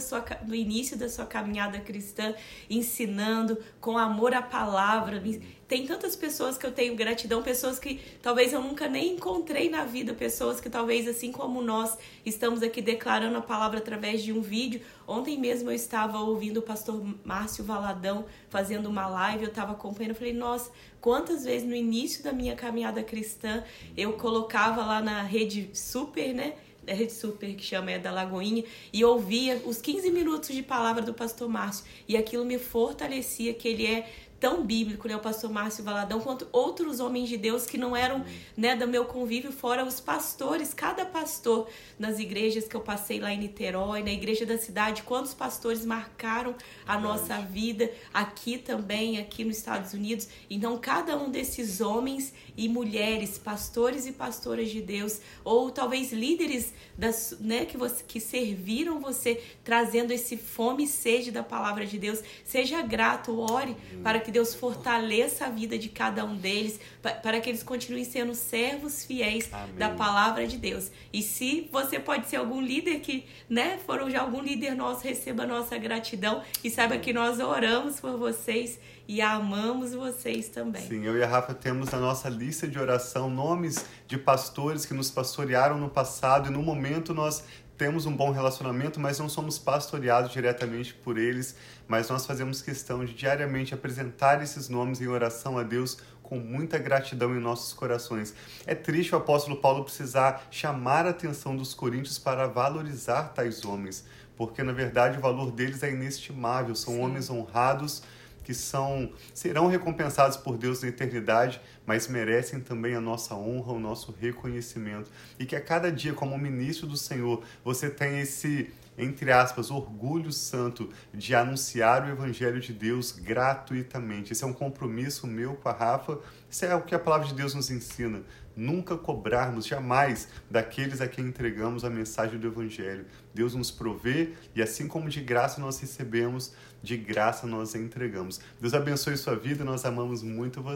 do 0.43 0.55
início 0.55 0.97
da 0.97 1.09
sua 1.09 1.25
caminhada 1.25 1.77
cristã, 1.81 2.33
ensinando 2.69 3.57
com 3.81 3.97
amor 3.97 4.33
à 4.33 4.41
palavra. 4.41 5.21
Tem 5.67 5.85
tantas 5.85 6.15
pessoas 6.15 6.57
que 6.57 6.65
eu 6.65 6.71
tenho 6.71 6.95
gratidão, 6.95 7.43
pessoas 7.43 7.77
que 7.77 7.99
talvez 8.21 8.53
eu 8.53 8.61
nunca 8.61 8.87
nem 8.87 9.15
encontrei 9.15 9.69
na 9.69 9.83
vida, 9.83 10.13
pessoas 10.13 10.61
que 10.61 10.69
talvez 10.69 11.05
assim 11.05 11.29
como 11.29 11.61
nós 11.61 11.97
estamos 12.25 12.63
aqui 12.63 12.81
declarando 12.81 13.37
a 13.37 13.41
palavra 13.41 13.79
através 13.79 14.23
de 14.23 14.31
um 14.31 14.41
vídeo. 14.41 14.79
Ontem 15.05 15.37
mesmo 15.37 15.71
eu 15.71 15.75
estava 15.75 16.19
ouvindo 16.19 16.61
o 16.61 16.61
pastor 16.61 17.03
Márcio 17.25 17.65
Valadão 17.65 18.23
fazendo 18.49 18.87
uma 18.87 19.07
live, 19.07 19.43
eu 19.43 19.49
estava 19.49 19.73
acompanhando, 19.73 20.11
eu 20.11 20.15
falei, 20.15 20.31
nossa, 20.31 20.71
quantas 21.01 21.43
vezes 21.43 21.67
no 21.67 21.75
início 21.75 22.23
da 22.23 22.31
minha 22.31 22.55
caminhada 22.55 23.03
cristã 23.03 23.61
eu 23.97 24.13
colocava 24.13 24.85
lá 24.85 25.01
na 25.01 25.21
rede 25.21 25.69
super, 25.73 26.33
né? 26.33 26.53
É 26.85 26.93
rede 26.93 27.13
super 27.13 27.55
que 27.55 27.63
chama 27.63 27.91
é 27.91 27.99
da 27.99 28.11
Lagoinha. 28.11 28.63
E 28.91 29.03
ouvia 29.03 29.61
os 29.65 29.81
15 29.81 30.11
minutos 30.11 30.49
de 30.53 30.61
palavra 30.61 31.01
do 31.01 31.13
pastor 31.13 31.47
Márcio. 31.47 31.85
E 32.07 32.17
aquilo 32.17 32.45
me 32.45 32.59
fortalecia 32.59 33.53
que 33.53 33.67
ele 33.67 33.85
é 33.85 34.09
tão 34.43 34.61
bíblico, 34.61 35.07
né, 35.07 35.15
o 35.15 35.21
pastor 35.21 35.49
Márcio 35.49 35.85
Valadão, 35.85 36.19
quanto 36.19 36.45
outros 36.51 36.99
homens 36.99 37.29
de 37.29 37.37
Deus 37.37 37.65
que 37.65 37.77
não 37.77 37.95
eram, 37.95 38.25
né, 38.57 38.75
do 38.75 38.85
meu 38.85 39.05
convívio, 39.05 39.53
fora 39.53 39.85
os 39.85 40.01
pastores, 40.01 40.73
cada 40.73 41.05
pastor 41.05 41.69
nas 41.97 42.19
igrejas 42.19 42.67
que 42.67 42.75
eu 42.75 42.81
passei 42.81 43.21
lá 43.21 43.31
em 43.31 43.37
Niterói, 43.37 44.03
na 44.03 44.11
igreja 44.11 44.45
da 44.45 44.57
cidade, 44.57 45.03
quantos 45.03 45.33
pastores 45.33 45.85
marcaram 45.85 46.55
a 46.85 46.99
nossa 46.99 47.39
vida 47.39 47.89
aqui 48.13 48.57
também, 48.57 49.17
aqui 49.17 49.45
nos 49.45 49.55
Estados 49.55 49.93
Unidos. 49.93 50.27
Então, 50.49 50.77
cada 50.77 51.15
um 51.15 51.31
desses 51.31 51.79
homens 51.79 52.33
e 52.57 52.67
mulheres, 52.67 53.37
pastores 53.37 54.05
e 54.05 54.11
pastoras 54.11 54.69
de 54.69 54.81
Deus, 54.81 55.21
ou 55.45 55.71
talvez 55.71 56.11
líderes 56.11 56.73
das, 56.97 57.33
né, 57.39 57.63
que, 57.63 57.77
você, 57.77 58.03
que 58.05 58.19
serviram 58.19 58.99
você, 58.99 59.41
trazendo 59.63 60.11
esse 60.11 60.35
fome 60.35 60.83
e 60.83 60.87
sede 60.87 61.31
da 61.31 61.43
palavra 61.43 61.85
de 61.85 61.97
Deus, 61.97 62.21
seja 62.43 62.81
grato, 62.81 63.39
ore 63.39 63.77
para 64.03 64.19
que 64.19 64.32
Deus 64.33 64.53
fortaleça 64.53 65.45
a 65.45 65.49
vida 65.49 65.77
de 65.77 65.87
cada 65.89 66.25
um 66.25 66.35
deles, 66.35 66.79
pa- 67.01 67.11
para 67.13 67.39
que 67.39 67.49
eles 67.49 67.63
continuem 67.63 68.03
sendo 68.03 68.33
servos 68.35 69.05
fiéis 69.05 69.47
Amém. 69.53 69.75
da 69.75 69.89
palavra 69.91 70.45
de 70.47 70.57
Deus. 70.57 70.91
E 71.13 71.21
se 71.21 71.69
você 71.71 71.99
pode 71.99 72.27
ser 72.27 72.37
algum 72.37 72.59
líder 72.61 72.99
que, 72.99 73.25
né, 73.49 73.79
foram 73.85 74.09
já 74.09 74.21
algum 74.21 74.41
líder 74.41 74.75
nosso, 74.75 75.03
receba 75.03 75.45
nossa 75.45 75.77
gratidão 75.77 76.41
e 76.63 76.69
saiba 76.69 76.97
que 76.97 77.13
nós 77.13 77.39
oramos 77.39 77.99
por 77.99 78.17
vocês 78.17 78.79
e 79.07 79.21
amamos 79.21 79.93
vocês 79.93 80.47
também. 80.49 80.81
Sim, 80.87 81.05
eu 81.05 81.17
e 81.17 81.23
a 81.23 81.27
Rafa 81.27 81.53
temos 81.53 81.89
na 81.91 81.99
nossa 81.99 82.29
lista 82.29 82.67
de 82.67 82.79
oração 82.79 83.29
nomes 83.29 83.85
de 84.07 84.17
pastores 84.17 84.85
que 84.85 84.93
nos 84.93 85.11
pastorearam 85.11 85.77
no 85.77 85.89
passado 85.89 86.49
e 86.49 86.51
no 86.51 86.61
momento 86.63 87.13
nós 87.13 87.43
temos 87.77 88.05
um 88.05 88.15
bom 88.15 88.31
relacionamento, 88.31 88.99
mas 88.99 89.19
não 89.19 89.27
somos 89.27 89.57
pastoreados 89.57 90.31
diretamente 90.31 90.93
por 90.93 91.17
eles, 91.17 91.55
mas 91.87 92.09
nós 92.09 92.25
fazemos 92.25 92.61
questão 92.61 93.03
de 93.03 93.13
diariamente 93.13 93.73
apresentar 93.73 94.41
esses 94.41 94.69
nomes 94.69 95.01
em 95.01 95.07
oração 95.07 95.57
a 95.57 95.63
Deus 95.63 95.97
com 96.21 96.37
muita 96.37 96.77
gratidão 96.77 97.35
em 97.35 97.39
nossos 97.39 97.73
corações. 97.73 98.33
É 98.65 98.73
triste 98.73 99.13
o 99.13 99.17
apóstolo 99.17 99.57
Paulo 99.57 99.83
precisar 99.83 100.47
chamar 100.49 101.05
a 101.05 101.09
atenção 101.09 101.55
dos 101.55 101.73
coríntios 101.73 102.17
para 102.17 102.47
valorizar 102.47 103.33
tais 103.33 103.65
homens, 103.65 104.05
porque 104.35 104.63
na 104.63 104.71
verdade 104.71 105.17
o 105.17 105.21
valor 105.21 105.51
deles 105.51 105.83
é 105.83 105.91
inestimável, 105.91 106.75
são 106.75 106.93
Sim. 106.93 107.01
homens 107.01 107.29
honrados 107.29 108.03
que 108.43 108.53
são 108.53 109.11
serão 109.33 109.67
recompensados 109.67 110.37
por 110.37 110.57
Deus 110.57 110.81
na 110.81 110.89
eternidade, 110.89 111.61
mas 111.85 112.07
merecem 112.07 112.59
também 112.59 112.95
a 112.95 113.01
nossa 113.01 113.35
honra, 113.35 113.73
o 113.73 113.79
nosso 113.79 114.13
reconhecimento. 114.19 115.09
E 115.39 115.45
que 115.45 115.55
a 115.55 115.61
cada 115.61 115.91
dia, 115.91 116.13
como 116.13 116.37
ministro 116.37 116.87
do 116.87 116.97
Senhor, 116.97 117.43
você 117.63 117.89
tenha 117.89 118.21
esse, 118.21 118.71
entre 118.97 119.31
aspas, 119.31 119.71
orgulho 119.71 120.31
santo 120.31 120.89
de 121.13 121.33
anunciar 121.33 122.05
o 122.05 122.09
evangelho 122.09 122.59
de 122.59 122.73
Deus 122.73 123.11
gratuitamente. 123.11 124.33
Esse 124.33 124.43
é 124.43 124.47
um 124.47 124.53
compromisso 124.53 125.25
meu 125.25 125.55
com 125.55 125.69
a 125.69 125.73
Rafa. 125.73 126.19
Isso 126.49 126.65
é 126.65 126.75
o 126.75 126.81
que 126.81 126.93
a 126.93 126.99
palavra 126.99 127.27
de 127.27 127.33
Deus 127.33 127.53
nos 127.53 127.71
ensina. 127.71 128.21
Nunca 128.55 128.95
cobrarmos 128.97 129.65
jamais 129.65 130.27
daqueles 130.49 131.01
a 131.01 131.07
quem 131.07 131.25
entregamos 131.25 131.83
a 131.83 131.89
mensagem 131.89 132.39
do 132.39 132.47
Evangelho. 132.47 133.05
Deus 133.33 133.55
nos 133.55 133.71
provê 133.71 134.33
e 134.55 134.61
assim 134.61 134.87
como 134.87 135.09
de 135.09 135.21
graça 135.21 135.59
nós 135.59 135.79
recebemos, 135.79 136.53
de 136.81 136.97
graça 136.97 137.45
nós 137.47 137.75
entregamos. 137.75 138.39
Deus 138.59 138.73
abençoe 138.73 139.17
sua 139.17 139.35
vida, 139.35 139.63
nós 139.63 139.85
amamos 139.85 140.23
muito 140.23 140.61
você. 140.61 140.71